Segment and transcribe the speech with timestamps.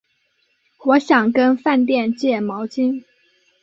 [0.79, 3.03] 我想跟饭店借毛巾